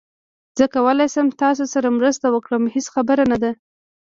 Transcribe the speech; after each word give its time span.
زه 0.57 0.65
کولای 0.75 1.09
شم 1.13 1.27
تاسو 1.41 1.63
سره 1.73 1.87
مرسته 1.97 2.27
وکړم، 2.31 2.63
هیڅ 2.75 2.87
خبره 2.95 3.23
نه 3.31 3.37
ده 3.43 3.51